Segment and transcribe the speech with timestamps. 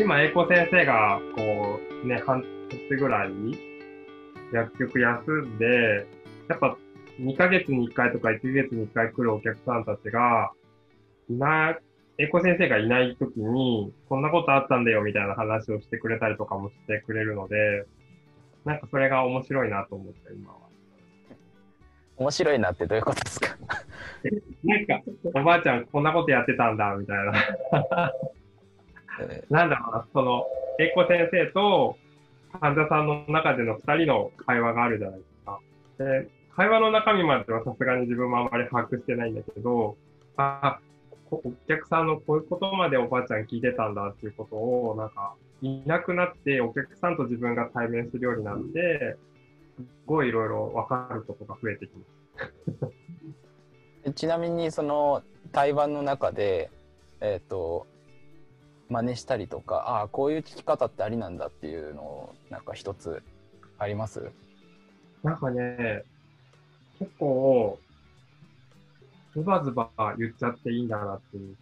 [0.00, 3.30] 今、英子先生が、こう、ね、半年ぐらい、
[4.50, 6.06] 薬局休んで、
[6.48, 6.78] やっぱ
[7.20, 10.52] 2ヶ月に1回とか1ヶ月に1回来るお客さんたちが、
[11.28, 11.78] いな、
[12.16, 17.84] 英子先生がいないときに、こんなことあったんだよみたいな話をしてくれたりとかもしてくれるので、
[18.64, 20.58] なんかそれが面白いなと思って、今は。
[22.16, 23.56] 面白いなってどういうことですか？
[24.64, 25.02] なんか、
[25.34, 28.12] おばあちゃんこんなことやってたんだ、みたいな。
[29.50, 30.46] なんだろうな、その、
[30.78, 31.96] 英子先生と
[32.60, 35.60] 患者さんの中での2人の会話があるじゃないですか。
[35.98, 39.96] で、会話の中身まではさすがに自分もあまり把握してないんだけど、
[40.36, 40.78] あ、
[41.30, 49.16] お客さんのこういうことまでおばあちゃん聞いてたんだっていうことを、なんか、いなくなってお客さんと自分が対面するようになって、
[49.76, 52.88] すごいいろいろ分かることが増えてきま
[54.04, 54.12] す。
[54.14, 56.70] ちなみにその対話の中で、
[57.20, 57.86] えっ、ー、と
[58.90, 63.22] 真似したりとかああこういう聞き方ってありなんだっていうのをなんか一つ
[63.78, 64.30] あります？
[65.22, 66.02] なんかね
[66.98, 67.78] 結構
[69.34, 71.56] ズバズバ言っちゃっていいんだなっていう。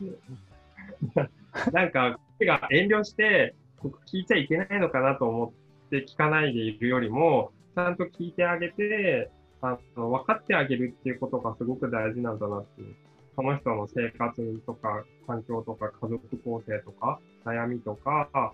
[1.72, 5.54] なんか、が遠慮して、僕聞いちゃいけないのかなと思
[5.86, 9.30] って聞かないでいるよりも、ちゃんと聞いてあげて、
[9.62, 12.94] あの分かってあげるっていうことがすごく大事なんだなっていう。
[13.36, 18.52] その人の生活とか、環境とか、家族構成とか、悩みとか、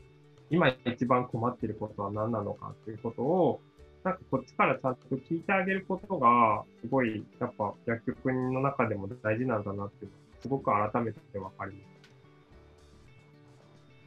[0.50, 3.60] 今一番困ってることは何なのかっていうことを、
[4.02, 10.06] なんかこっちからちゃんと聞いてあげることが、すごい、やっぱ薬局の中でも大事なんだなって、
[10.40, 11.78] すごく改めて分かりま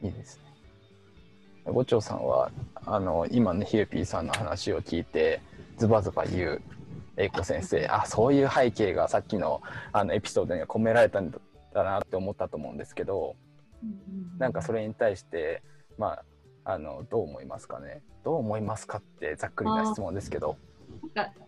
[0.02, 0.06] す。
[0.06, 1.72] いいですね。
[1.72, 2.50] 五長さんは、
[2.84, 5.40] あの、今ね、ヒューピーさんの話を聞いて、
[5.78, 6.62] ズバズバ言う
[7.16, 9.62] 英子先生、あ、そういう背景がさっきの
[9.92, 11.38] あのエピソードには込められたんだ
[11.74, 13.36] なって思ったと思うんですけど、
[14.38, 15.62] なんかそれに対して、
[15.98, 16.18] ま
[16.64, 18.02] あ、あのどう思いますかね？
[18.24, 20.56] どう思いますかってざっくりな質問ですけど。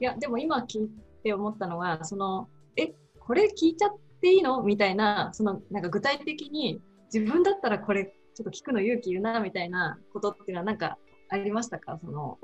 [0.01, 0.91] いやでも今聞い
[1.23, 4.63] て思ったのはそのえこれ聞いちゃっていいの？
[4.63, 6.81] みたいなそのなんか具体的に
[7.13, 10.99] 自分だったらこれちょっと聞くの勇気いるなみたいなことっていうのはなんか
[11.31, 11.99] ありましたか？
[12.05, 12.39] その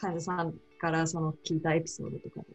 [0.00, 2.46] 患者さんからその聞いたエピソードとかで。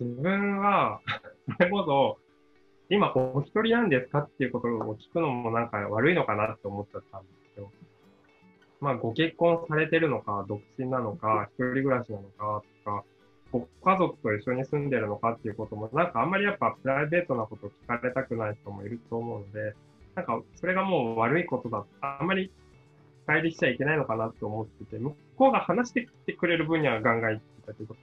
[0.00, 1.00] 自分は、
[1.56, 2.18] それこそ、
[2.88, 7.70] 今お一人なんですかっていうことを聞くのもなんか悪いのかなって思っちゃったんですよ。
[8.80, 13.04] まあ、ご結婚されてるのか、独身なのか、一人暮らしなのかとか、
[13.52, 19.74] ご家族と一緒に住んでるのかっていうことも、なんかあんまりやっぱプライベートなこと聞かれたくない人もいると思うので、
[20.14, 21.86] なんかそれがもう悪いことだ。
[22.00, 22.50] あんまり
[23.26, 24.98] 帰りしちゃいけないのかなと思ってて、
[25.36, 27.96] こうが話してきてくれる分にはガンガン行ってたけど、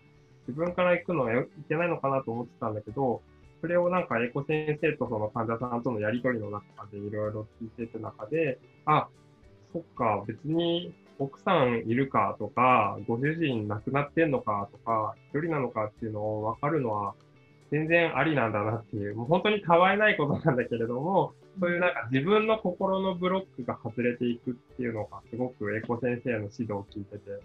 [0.48, 3.22] 自分から行くのはいけないのかなと思ってたんだけど、
[3.62, 9.08] それをなんかエコ先生とその患者さんとのやりとりの中でいろいろ聞いていく中で、あ、
[9.72, 17.16] そっか、別に奥さんいるかとか、ご主人亡くなってんのかとか、一人なのかっていうのを分かるのは
[17.74, 27.42] 全然ありなんだなっていう、もう本当にたわいないことなんだけれども、そういうなんか自分の心のブロックが外れていくっていうのが、すごくエコ先生の指導を聞いてて、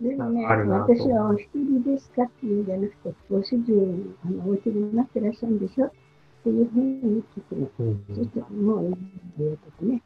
[0.00, 5.92] でもね、私はお一人ですかっていうんじゃなくて、ご主人、あのお家になってらっしゃるんでしょっ
[6.44, 7.70] ていうふうに聞くの。
[7.78, 10.02] うんうん、そしてもういいよとかね。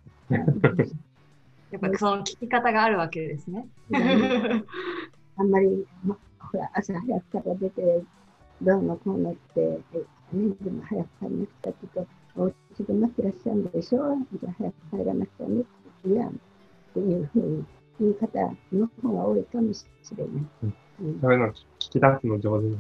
[1.71, 3.69] やっぱその聞き方があるわけですね。
[5.37, 8.03] あんまり、ま、ほら、朝早くから出て、
[8.63, 9.79] どうのこうのって、ね、
[10.61, 12.07] でも早く帰りなくちゃって言う
[12.37, 14.17] と、お家で待ってらっしゃるんでしょ？
[14.41, 15.65] じゃあ早く帰らなくちゃね
[16.07, 16.33] いやっ
[16.95, 17.65] ていうふうに
[18.01, 18.41] 言い方
[18.73, 19.85] の方が多いかもし
[20.17, 20.35] れない。
[21.03, 22.79] うん、そういうの聞き出すの上手に。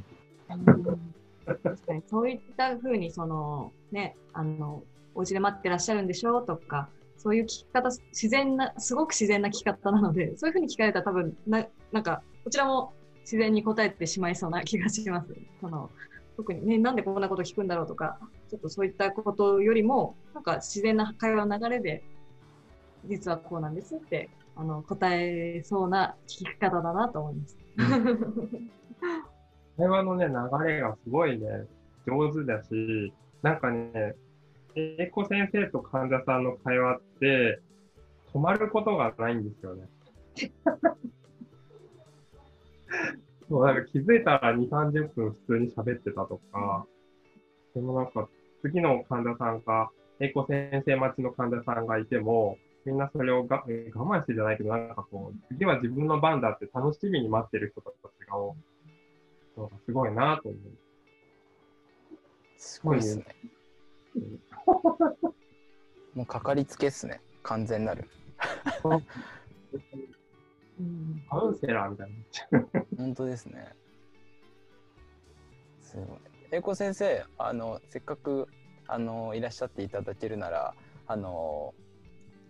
[1.44, 4.82] 確かにそういったふうにそのねあの
[5.14, 6.38] お家で待ってらっしゃるんでしょ？
[6.38, 15.34] うとかそういう聞き方自然なすごく自然な聞き方なのでそういうふうに聞かれたら多分ななんかこちらも自然に答えてしまいそうな気がします。
[15.60, 15.91] その
[16.37, 18.19] 特にね、なんでこんなこと聞くんだろうとか、
[18.49, 22.02] ちょっとそういったことよりも、なんか自然な会話の流れで、
[23.05, 27.58] 実はこうなんですって、あの、答えそうな聞き方だなと思います。
[29.76, 30.32] 会話のね、流
[30.64, 31.67] れがすごいね、
[32.06, 33.12] 上手だし、
[33.43, 34.14] なんかね、
[34.75, 37.61] 英子先生と患者さんの会話って、
[38.32, 39.88] 止まることがないんですよね。
[43.52, 46.87] そうなんか気づいたら2、30分普通に喋ってたとか、
[47.75, 48.26] でもなんか
[48.62, 49.90] 次の患者さんが、
[50.20, 52.56] 英子先生待ちの患者さんがいても、
[52.87, 57.94] みんなそれをが我慢してじゃないけど、なんかこう、次は自分の番だって楽しみに待ってる人たち
[58.26, 58.56] が多い。
[59.84, 60.60] すごいなと思う。
[62.56, 63.26] すごいですね。
[66.14, 67.20] もうかかりつけっすね。
[67.43, 68.08] 完全なる。
[70.81, 72.10] うんカウンセラーみたい
[72.50, 72.81] な。
[73.02, 73.69] 本当ですね。
[75.81, 76.06] すごい。
[76.52, 78.46] 英子先生、あのせっかく
[78.87, 80.75] あのいらっしゃっていただけるなら、
[81.06, 81.75] あの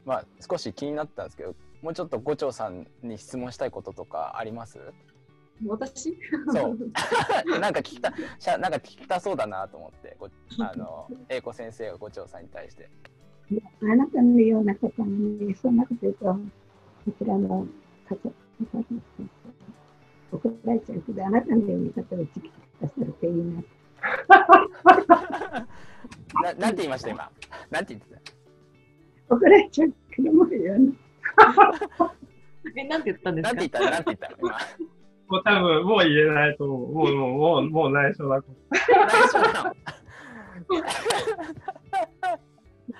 [0.04, 4.78] まあ少し気になったんですけど、もうちょっと五長さんに質問したいこととかあります？
[5.66, 6.16] 私？
[6.52, 6.78] そう。
[7.60, 10.28] なんか聞きたしゃなんか聞きたそうだなと思って、ご
[10.58, 12.90] あの英子先生が五長さんに対して。
[13.82, 16.40] あなたのような方がね、そんなこと言うと、こ
[17.18, 17.66] ちらの
[18.08, 18.32] 方、
[20.32, 22.28] 怒られちゃうけど、あなたのような方をいい
[23.44, 23.62] な。
[26.42, 27.30] ななんて言いました今？
[27.70, 28.32] なんて言って
[29.28, 30.92] 怒られちゃうけどもよね。
[32.76, 33.48] え、なんて言ったんでた？
[33.50, 33.60] すか？
[33.60, 33.90] なんて言った？
[33.90, 34.30] なんて言った？
[34.38, 34.50] 今。
[35.28, 36.92] もう多分、もう言えないと思う。
[36.92, 38.80] もう、もう、もう、もう内緒だこ内
[39.34, 39.74] 緒なの？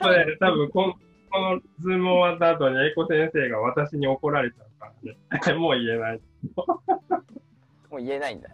[0.01, 0.99] これ、多分こん、こ
[1.41, 4.93] のズーム終わった後に、英子先生が私に怒られちゃうか
[5.41, 5.59] らね。
[5.61, 6.21] もう言えない。
[7.91, 8.51] もう言えないんだ。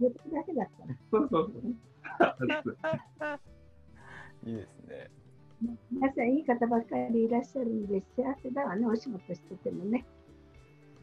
[0.00, 0.96] 言っただけだったら。
[1.10, 1.62] そうそうそう。
[4.44, 5.10] いいですね。
[5.90, 10.04] 皆さん、いい方ばっかりいらっしゃるんで、幸せだわね、お仕事しててもね。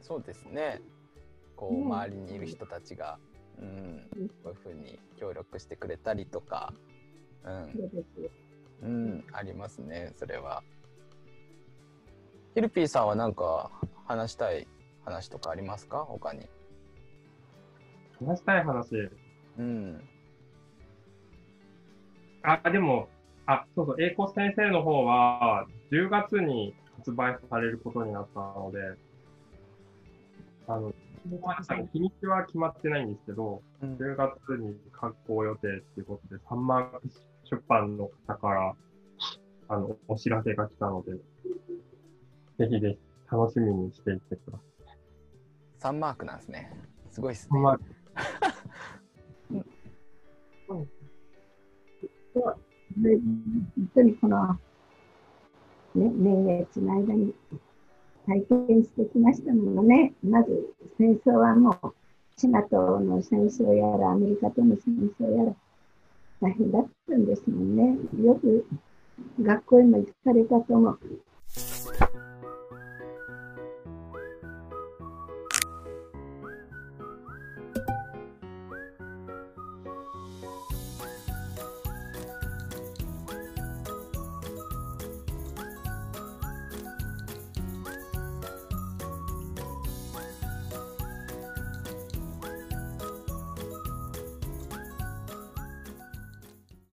[0.02, 0.82] そうですね。
[1.56, 3.20] こう、ね周りにいる人たちが、
[3.60, 6.74] うん、こういうふうに協力してくれたりとか、
[7.44, 7.92] うん。
[8.84, 10.64] うん、ありますね、それは。
[12.56, 13.72] ヒルピーさんは何か
[14.06, 14.68] 話したい
[15.06, 16.06] 話とかありますか？
[16.08, 16.48] 他に。
[18.26, 19.10] 話したい話。
[19.58, 20.02] うん。
[22.44, 23.08] あ、でも、
[23.46, 28.80] あ、そうそう、英子先生の方は、10月に発売されることになったので、
[30.68, 30.94] あの、
[31.94, 37.02] 日にちは決まってないんですけど、うん10月に発行予定っていうことで、サンマーク
[37.50, 38.76] 出版の方から、
[39.70, 41.14] あの、お知らせが来たので、
[42.64, 42.98] ぜひぜひ
[43.32, 44.64] 楽しみにしていってくださ
[45.80, 46.72] サンマークなんですね。
[47.12, 47.54] すごいですい。
[47.54, 47.60] ね。
[47.60, 47.78] まあ、
[52.98, 54.60] で本当にこの、ね、
[55.96, 57.34] 年月の間に
[58.26, 60.14] 体験してきましたものね。
[60.24, 61.94] まず戦争はもう、
[62.38, 65.56] チナとの戦争やら、アメリカとの戦争やら、
[66.40, 67.98] 大変だったんですもんね。
[68.24, 68.66] よく
[69.42, 71.00] 学校へも行かれたと思う。